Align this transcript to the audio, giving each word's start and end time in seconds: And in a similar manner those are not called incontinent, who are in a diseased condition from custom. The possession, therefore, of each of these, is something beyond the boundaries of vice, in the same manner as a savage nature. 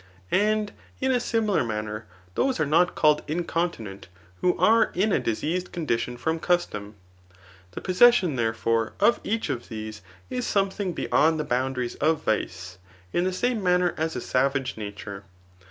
And 0.31 0.71
in 0.99 1.11
a 1.11 1.19
similar 1.19 1.63
manner 1.63 2.07
those 2.33 2.59
are 2.59 2.65
not 2.65 2.95
called 2.95 3.21
incontinent, 3.27 4.07
who 4.37 4.57
are 4.57 4.85
in 4.95 5.11
a 5.11 5.19
diseased 5.19 5.71
condition 5.71 6.17
from 6.17 6.39
custom. 6.39 6.95
The 7.73 7.81
possession, 7.81 8.35
therefore, 8.35 8.93
of 8.99 9.19
each 9.23 9.51
of 9.51 9.69
these, 9.69 10.01
is 10.31 10.47
something 10.47 10.93
beyond 10.93 11.39
the 11.39 11.43
boundaries 11.43 11.93
of 11.97 12.23
vice, 12.23 12.79
in 13.13 13.25
the 13.25 13.31
same 13.31 13.61
manner 13.61 13.93
as 13.95 14.15
a 14.15 14.21
savage 14.21 14.75
nature. 14.75 15.23